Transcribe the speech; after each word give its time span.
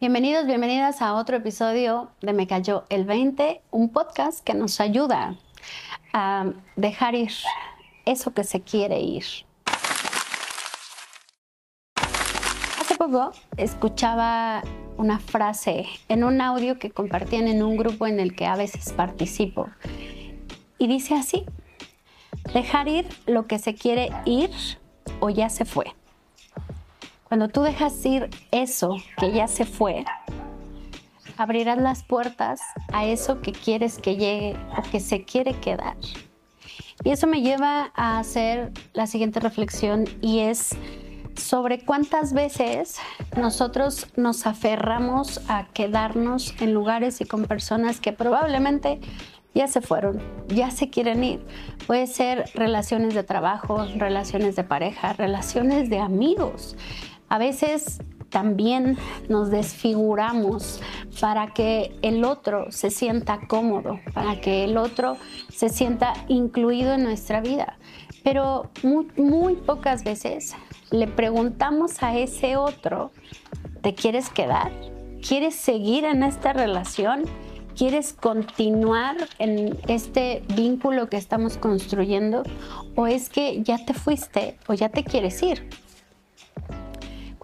Bienvenidos, 0.00 0.46
bienvenidas 0.46 1.02
a 1.02 1.14
otro 1.14 1.38
episodio 1.38 2.12
de 2.20 2.32
Me 2.32 2.46
Cayó 2.46 2.84
el 2.88 3.04
20, 3.04 3.62
un 3.72 3.88
podcast 3.88 4.44
que 4.44 4.54
nos 4.54 4.80
ayuda 4.80 5.34
a 6.12 6.52
dejar 6.76 7.16
ir 7.16 7.32
eso 8.04 8.32
que 8.32 8.44
se 8.44 8.60
quiere 8.60 9.00
ir. 9.00 9.24
Hace 11.96 12.94
poco 12.96 13.32
escuchaba 13.56 14.62
una 14.98 15.18
frase 15.18 15.86
en 16.08 16.22
un 16.22 16.40
audio 16.42 16.78
que 16.78 16.92
compartían 16.92 17.48
en 17.48 17.64
un 17.64 17.76
grupo 17.76 18.06
en 18.06 18.20
el 18.20 18.36
que 18.36 18.46
a 18.46 18.54
veces 18.54 18.92
participo 18.92 19.68
y 20.78 20.86
dice 20.86 21.16
así, 21.16 21.44
dejar 22.54 22.86
ir 22.86 23.08
lo 23.26 23.48
que 23.48 23.58
se 23.58 23.74
quiere 23.74 24.10
ir 24.24 24.50
o 25.18 25.28
ya 25.28 25.48
se 25.48 25.64
fue. 25.64 25.97
Cuando 27.28 27.48
tú 27.48 27.60
dejas 27.62 28.04
ir 28.06 28.30
eso 28.50 28.96
que 29.18 29.32
ya 29.32 29.48
se 29.48 29.66
fue, 29.66 30.04
abrirás 31.36 31.78
las 31.78 32.02
puertas 32.02 32.60
a 32.92 33.04
eso 33.04 33.40
que 33.42 33.52
quieres 33.52 33.98
que 33.98 34.16
llegue 34.16 34.56
o 34.76 34.82
que 34.90 34.98
se 34.98 35.24
quiere 35.24 35.52
quedar. 35.52 35.96
Y 37.04 37.10
eso 37.10 37.26
me 37.26 37.42
lleva 37.42 37.92
a 37.94 38.18
hacer 38.18 38.72
la 38.94 39.06
siguiente 39.06 39.40
reflexión 39.40 40.06
y 40.22 40.40
es 40.40 40.70
sobre 41.36 41.84
cuántas 41.84 42.32
veces 42.32 42.96
nosotros 43.36 44.08
nos 44.16 44.46
aferramos 44.46 45.40
a 45.48 45.66
quedarnos 45.68 46.54
en 46.60 46.74
lugares 46.74 47.20
y 47.20 47.26
con 47.26 47.44
personas 47.44 48.00
que 48.00 48.12
probablemente 48.12 49.00
ya 49.54 49.68
se 49.68 49.80
fueron, 49.80 50.20
ya 50.48 50.70
se 50.70 50.90
quieren 50.90 51.22
ir. 51.24 51.40
Puede 51.86 52.06
ser 52.06 52.50
relaciones 52.54 53.14
de 53.14 53.22
trabajo, 53.22 53.86
relaciones 53.96 54.56
de 54.56 54.64
pareja, 54.64 55.12
relaciones 55.12 55.90
de 55.90 55.98
amigos. 55.98 56.76
A 57.28 57.38
veces 57.38 58.00
también 58.30 58.98
nos 59.28 59.50
desfiguramos 59.50 60.80
para 61.20 61.52
que 61.52 61.96
el 62.02 62.24
otro 62.24 62.70
se 62.70 62.90
sienta 62.90 63.40
cómodo, 63.48 64.00
para 64.12 64.40
que 64.40 64.64
el 64.64 64.76
otro 64.76 65.16
se 65.48 65.68
sienta 65.68 66.12
incluido 66.28 66.94
en 66.94 67.04
nuestra 67.04 67.40
vida. 67.40 67.78
Pero 68.22 68.70
muy, 69.16 69.56
pocas 69.56 70.04
veces 70.04 70.54
le 70.90 71.06
preguntamos 71.06 72.02
a 72.02 72.16
ese 72.16 72.56
otro, 72.56 73.12
¿te 73.82 73.94
quieres 73.94 74.28
quedar? 74.28 74.72
¿Quieres 75.26 75.54
seguir 75.54 76.04
en 76.04 76.22
esta 76.22 76.52
relación? 76.52 77.22
¿Quieres 77.76 78.12
continuar 78.12 79.16
en 79.38 79.78
este 79.86 80.42
vínculo 80.56 81.08
que 81.08 81.16
estamos 81.16 81.56
construyendo? 81.56 82.42
¿O 82.96 83.06
es 83.06 83.28
que 83.28 83.62
ya 83.62 83.84
te 83.84 83.94
fuiste 83.94 84.58
o 84.66 84.74
ya 84.74 84.88
te 84.88 85.04
quieres 85.04 85.42
ir? 85.42 85.68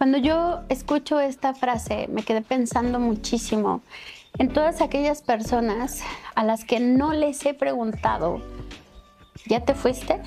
Cuando 0.05 0.19
yo 0.19 0.60
escucho 0.69 1.19
esta 1.19 1.55
frase, 1.55 2.08
me 2.08 2.24
quedé 2.24 2.42
pensando 2.42 3.00
muchísimo 3.00 3.80
en 4.36 4.52
todas 4.52 4.83
aquellas 4.83 5.22
personas 5.22 6.02
a 6.34 6.44
las 6.44 6.66
que 6.66 6.78
no 6.78 7.14
les 7.14 7.46
he 7.46 7.55
preguntado, 7.55 8.42
¿ya 9.46 9.64
te 9.64 9.74
fuiste? 9.74 10.20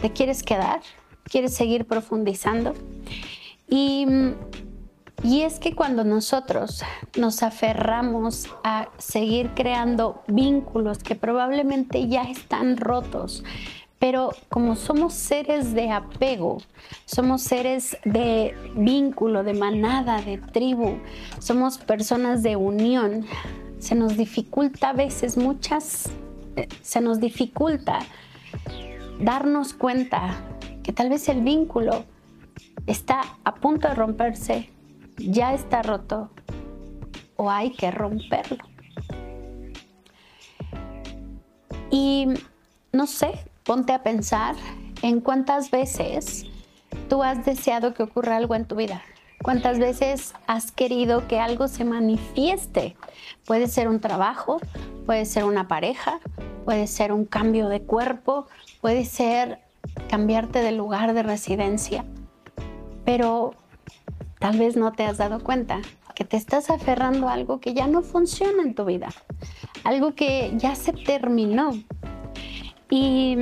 ¿Te 0.00 0.12
quieres 0.12 0.44
quedar? 0.44 0.82
¿Quieres 1.24 1.52
seguir 1.52 1.84
profundizando? 1.84 2.74
Y, 3.68 4.06
y 5.24 5.42
es 5.42 5.58
que 5.58 5.74
cuando 5.74 6.04
nosotros 6.04 6.84
nos 7.16 7.42
aferramos 7.42 8.46
a 8.62 8.88
seguir 8.98 9.50
creando 9.56 10.22
vínculos 10.28 10.98
que 10.98 11.16
probablemente 11.16 12.06
ya 12.06 12.22
están 12.22 12.76
rotos, 12.76 13.42
pero 14.04 14.34
como 14.50 14.76
somos 14.76 15.14
seres 15.14 15.72
de 15.72 15.90
apego, 15.90 16.58
somos 17.06 17.40
seres 17.40 17.96
de 18.04 18.54
vínculo, 18.76 19.42
de 19.44 19.54
manada, 19.54 20.20
de 20.20 20.36
tribu, 20.36 20.98
somos 21.38 21.78
personas 21.78 22.42
de 22.42 22.54
unión, 22.54 23.24
se 23.78 23.94
nos 23.94 24.18
dificulta 24.18 24.90
a 24.90 24.92
veces 24.92 25.38
muchas, 25.38 26.10
eh, 26.56 26.68
se 26.82 27.00
nos 27.00 27.18
dificulta 27.18 28.00
darnos 29.20 29.72
cuenta 29.72 30.36
que 30.82 30.92
tal 30.92 31.08
vez 31.08 31.26
el 31.30 31.40
vínculo 31.40 32.04
está 32.86 33.22
a 33.42 33.54
punto 33.54 33.88
de 33.88 33.94
romperse, 33.94 34.68
ya 35.16 35.54
está 35.54 35.80
roto 35.80 36.28
o 37.36 37.50
hay 37.50 37.70
que 37.70 37.90
romperlo. 37.90 38.64
Y 41.90 42.26
no 42.92 43.06
sé, 43.06 43.32
Ponte 43.64 43.94
a 43.94 44.02
pensar 44.02 44.56
en 45.00 45.20
cuántas 45.20 45.70
veces 45.70 46.44
tú 47.08 47.22
has 47.22 47.46
deseado 47.46 47.94
que 47.94 48.02
ocurra 48.02 48.36
algo 48.36 48.54
en 48.54 48.66
tu 48.66 48.76
vida. 48.76 49.00
¿Cuántas 49.42 49.78
veces 49.78 50.34
has 50.46 50.70
querido 50.70 51.26
que 51.28 51.40
algo 51.40 51.66
se 51.66 51.86
manifieste? 51.86 52.94
Puede 53.46 53.66
ser 53.68 53.88
un 53.88 54.00
trabajo, 54.00 54.60
puede 55.06 55.24
ser 55.24 55.44
una 55.44 55.66
pareja, 55.66 56.20
puede 56.66 56.86
ser 56.86 57.10
un 57.10 57.24
cambio 57.24 57.70
de 57.70 57.80
cuerpo, 57.80 58.48
puede 58.82 59.06
ser 59.06 59.60
cambiarte 60.10 60.58
de 60.58 60.72
lugar 60.72 61.14
de 61.14 61.22
residencia. 61.22 62.04
Pero 63.06 63.54
tal 64.40 64.58
vez 64.58 64.76
no 64.76 64.92
te 64.92 65.06
has 65.06 65.16
dado 65.16 65.42
cuenta 65.42 65.80
que 66.14 66.26
te 66.26 66.36
estás 66.36 66.68
aferrando 66.68 67.28
a 67.28 67.32
algo 67.32 67.60
que 67.60 67.72
ya 67.72 67.86
no 67.86 68.02
funciona 68.02 68.62
en 68.62 68.74
tu 68.74 68.84
vida, 68.84 69.08
algo 69.84 70.14
que 70.14 70.52
ya 70.56 70.74
se 70.74 70.92
terminó, 70.92 71.72
y 72.90 73.36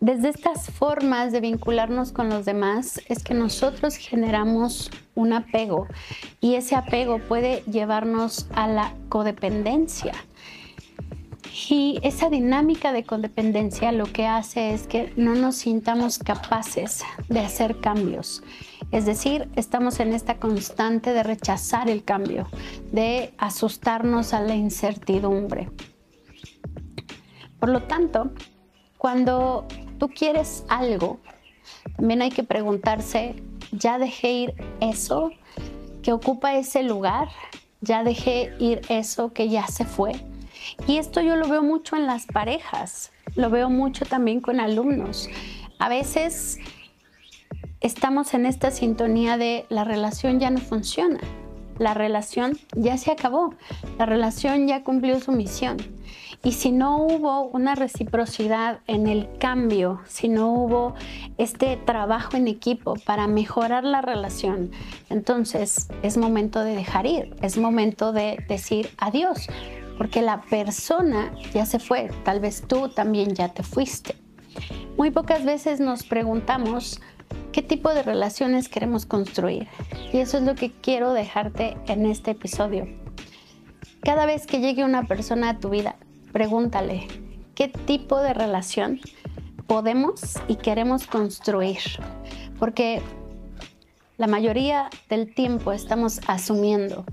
desde 0.00 0.28
estas 0.28 0.70
formas 0.70 1.32
de 1.32 1.40
vincularnos 1.40 2.12
con 2.12 2.28
los 2.28 2.44
demás 2.44 3.00
es 3.08 3.24
que 3.24 3.34
nosotros 3.34 3.96
generamos 3.96 4.92
un 5.16 5.32
apego 5.32 5.88
y 6.40 6.54
ese 6.54 6.76
apego 6.76 7.18
puede 7.18 7.62
llevarnos 7.64 8.46
a 8.54 8.68
la 8.68 8.94
codependencia. 9.08 10.12
Y 11.68 11.98
esa 12.02 12.30
dinámica 12.30 12.92
de 12.92 13.02
codependencia 13.04 13.90
lo 13.90 14.04
que 14.04 14.26
hace 14.26 14.72
es 14.72 14.86
que 14.86 15.12
no 15.16 15.34
nos 15.34 15.56
sintamos 15.56 16.18
capaces 16.18 17.02
de 17.28 17.40
hacer 17.40 17.80
cambios. 17.80 18.44
Es 18.92 19.04
decir, 19.04 19.48
estamos 19.56 19.98
en 19.98 20.12
esta 20.12 20.38
constante 20.38 21.12
de 21.12 21.24
rechazar 21.24 21.90
el 21.90 22.04
cambio, 22.04 22.46
de 22.92 23.34
asustarnos 23.36 24.32
a 24.32 24.40
la 24.40 24.54
incertidumbre. 24.54 25.68
Por 27.58 27.70
lo 27.70 27.82
tanto, 27.82 28.30
cuando 28.98 29.66
tú 29.98 30.08
quieres 30.08 30.64
algo, 30.68 31.18
también 31.96 32.22
hay 32.22 32.30
que 32.30 32.42
preguntarse, 32.42 33.36
¿ya 33.72 33.98
dejé 33.98 34.32
ir 34.32 34.54
eso 34.80 35.30
que 36.02 36.12
ocupa 36.12 36.56
ese 36.56 36.82
lugar? 36.82 37.28
¿Ya 37.80 38.02
dejé 38.02 38.52
ir 38.58 38.82
eso 38.88 39.32
que 39.32 39.48
ya 39.48 39.66
se 39.68 39.84
fue? 39.84 40.12
Y 40.86 40.98
esto 40.98 41.20
yo 41.20 41.36
lo 41.36 41.48
veo 41.48 41.62
mucho 41.62 41.96
en 41.96 42.06
las 42.06 42.26
parejas, 42.26 43.12
lo 43.36 43.50
veo 43.50 43.70
mucho 43.70 44.04
también 44.04 44.40
con 44.40 44.60
alumnos. 44.60 45.28
A 45.78 45.88
veces 45.88 46.58
estamos 47.80 48.34
en 48.34 48.46
esta 48.46 48.70
sintonía 48.70 49.36
de 49.36 49.66
la 49.68 49.84
relación 49.84 50.40
ya 50.40 50.50
no 50.50 50.58
funciona, 50.58 51.20
la 51.78 51.94
relación 51.94 52.58
ya 52.76 52.96
se 52.96 53.10
acabó, 53.10 53.54
la 53.98 54.06
relación 54.06 54.66
ya 54.66 54.82
cumplió 54.82 55.20
su 55.20 55.32
misión. 55.32 55.76
Y 56.44 56.52
si 56.52 56.70
no 56.70 56.98
hubo 56.98 57.42
una 57.42 57.74
reciprocidad 57.74 58.80
en 58.86 59.08
el 59.08 59.28
cambio, 59.38 60.00
si 60.06 60.28
no 60.28 60.52
hubo 60.52 60.94
este 61.36 61.76
trabajo 61.76 62.36
en 62.36 62.46
equipo 62.46 62.94
para 63.04 63.26
mejorar 63.26 63.82
la 63.82 64.02
relación, 64.02 64.70
entonces 65.10 65.88
es 66.02 66.16
momento 66.16 66.60
de 66.60 66.76
dejar 66.76 67.06
ir, 67.06 67.34
es 67.42 67.58
momento 67.58 68.12
de 68.12 68.44
decir 68.48 68.90
adiós, 68.98 69.48
porque 69.96 70.22
la 70.22 70.42
persona 70.42 71.34
ya 71.52 71.66
se 71.66 71.80
fue, 71.80 72.10
tal 72.24 72.38
vez 72.38 72.62
tú 72.68 72.88
también 72.88 73.34
ya 73.34 73.48
te 73.48 73.64
fuiste. 73.64 74.14
Muy 74.96 75.10
pocas 75.10 75.44
veces 75.44 75.80
nos 75.80 76.04
preguntamos 76.04 77.00
qué 77.52 77.62
tipo 77.62 77.92
de 77.92 78.02
relaciones 78.02 78.68
queremos 78.68 79.06
construir. 79.06 79.68
Y 80.12 80.18
eso 80.18 80.38
es 80.38 80.44
lo 80.44 80.54
que 80.54 80.70
quiero 80.70 81.12
dejarte 81.12 81.76
en 81.86 82.06
este 82.06 82.32
episodio. 82.32 82.86
Cada 84.02 84.26
vez 84.26 84.46
que 84.46 84.60
llegue 84.60 84.84
una 84.84 85.04
persona 85.04 85.50
a 85.50 85.58
tu 85.58 85.70
vida, 85.70 85.96
pregúntale 86.32 87.08
qué 87.54 87.68
tipo 87.68 88.20
de 88.20 88.32
relación 88.32 89.00
podemos 89.66 90.36
y 90.46 90.56
queremos 90.56 91.06
construir. 91.06 91.78
Porque 92.58 93.02
la 94.16 94.26
mayoría 94.26 94.90
del 95.08 95.32
tiempo 95.32 95.72
estamos 95.72 96.20
asumiendo 96.26 97.04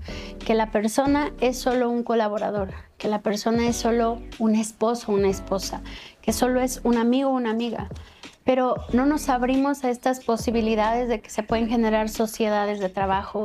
que 0.44 0.54
la 0.54 0.70
persona 0.70 1.32
es 1.40 1.58
solo 1.58 1.88
un 1.88 2.02
colaborador, 2.02 2.72
que 2.98 3.08
la 3.08 3.22
persona 3.22 3.68
es 3.68 3.76
solo 3.76 4.20
un 4.38 4.56
esposo 4.56 5.12
o 5.12 5.14
una 5.14 5.28
esposa, 5.28 5.82
que 6.20 6.32
solo 6.32 6.60
es 6.60 6.80
un 6.82 6.96
amigo 6.96 7.30
o 7.30 7.34
una 7.34 7.50
amiga 7.50 7.88
pero 8.46 8.76
no 8.92 9.06
nos 9.06 9.28
abrimos 9.28 9.82
a 9.82 9.90
estas 9.90 10.24
posibilidades 10.24 11.08
de 11.08 11.20
que 11.20 11.30
se 11.30 11.42
pueden 11.42 11.68
generar 11.68 12.08
sociedades 12.08 12.78
de 12.78 12.88
trabajo, 12.88 13.42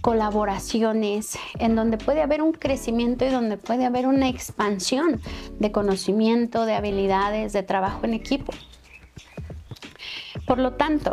colaboraciones, 0.00 1.38
en 1.58 1.76
donde 1.76 1.98
puede 1.98 2.22
haber 2.22 2.40
un 2.40 2.52
crecimiento 2.52 3.26
y 3.26 3.28
donde 3.28 3.58
puede 3.58 3.84
haber 3.84 4.06
una 4.06 4.30
expansión 4.30 5.20
de 5.58 5.70
conocimiento, 5.70 6.64
de 6.64 6.74
habilidades, 6.74 7.52
de 7.52 7.62
trabajo 7.62 8.06
en 8.06 8.14
equipo. 8.14 8.54
Por 10.46 10.58
lo 10.58 10.72
tanto, 10.72 11.12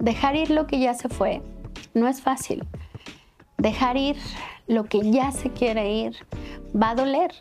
dejar 0.00 0.34
ir 0.34 0.50
lo 0.50 0.66
que 0.66 0.80
ya 0.80 0.94
se 0.94 1.08
fue 1.08 1.42
no 1.94 2.08
es 2.08 2.22
fácil, 2.22 2.66
dejar 3.56 3.96
ir 3.96 4.16
lo 4.66 4.84
que 4.84 5.12
ya 5.12 5.30
se 5.30 5.50
quiere 5.50 5.92
ir 5.92 6.16
va 6.74 6.90
a 6.90 6.94
doler, 6.96 7.32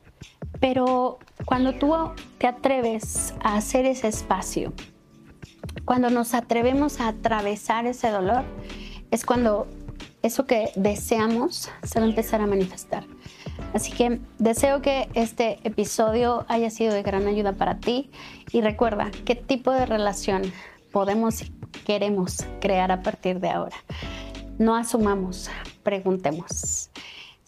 pero 0.60 1.18
cuando 1.46 1.74
tú 1.74 1.96
te 2.38 2.48
atreves 2.48 3.34
a 3.42 3.56
hacer 3.56 3.86
ese 3.86 4.08
espacio, 4.08 4.74
cuando 5.92 6.10
nos 6.10 6.34
atrevemos 6.34 7.02
a 7.02 7.10
atravesar 7.10 7.86
ese 7.86 8.12
dolor, 8.12 8.46
es 9.12 9.26
cuando 9.26 9.68
eso 10.22 10.46
que 10.46 10.72
deseamos 10.78 11.70
se 11.84 12.00
va 12.00 12.06
a 12.06 12.08
empezar 12.08 12.40
a 12.40 12.48
manifestar. 12.48 13.04
Así 13.74 13.92
que 13.92 14.22
deseo 14.40 14.82
que 14.82 15.10
este 15.16 15.60
episodio 15.66 16.46
haya 16.48 16.70
sido 16.70 16.94
de 16.94 17.04
gran 17.04 17.28
ayuda 17.28 17.52
para 17.52 17.80
ti 17.80 18.10
y 18.54 18.62
recuerda 18.62 19.12
qué 19.26 19.36
tipo 19.36 19.74
de 19.74 19.86
relación 19.86 20.44
podemos 20.94 21.42
y 21.42 21.52
queremos 21.86 22.46
crear 22.62 22.94
a 22.94 23.04
partir 23.04 23.42
de 23.42 23.50
ahora. 23.50 23.76
No 24.60 24.78
asumamos, 24.78 25.50
preguntemos. 25.84 26.90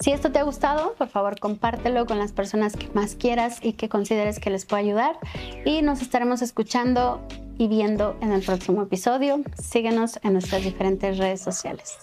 Si 0.02 0.12
esto 0.12 0.34
te 0.34 0.40
ha 0.40 0.44
gustado, 0.44 0.96
por 0.96 1.08
favor 1.08 1.40
compártelo 1.40 2.06
con 2.06 2.20
las 2.20 2.34
personas 2.34 2.76
que 2.76 2.90
más 2.90 3.16
quieras 3.16 3.60
y 3.62 3.72
que 3.72 3.88
consideres 3.88 4.42
que 4.42 4.50
les 4.50 4.66
pueda 4.66 4.82
ayudar. 4.82 5.18
Y 5.64 5.82
nos 5.82 6.02
estaremos 6.02 6.42
escuchando 6.42 7.26
y 7.58 7.68
viendo 7.68 8.16
en 8.22 8.32
el 8.32 8.42
próximo 8.42 8.84
episodio. 8.84 9.42
Síguenos 9.58 10.20
en 10.24 10.34
nuestras 10.34 10.64
diferentes 10.64 11.18
redes 11.18 11.42
sociales. 11.42 11.98